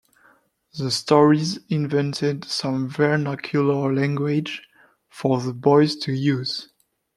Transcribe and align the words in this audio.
The 0.79 0.89
stories 0.89 1.59
invented 1.69 2.45
some 2.45 2.89
vernacular 2.89 3.93
language 3.93 4.67
for 5.09 5.39
the 5.39 5.53
boys 5.53 5.95
to 5.97 6.11
use. 6.11 6.69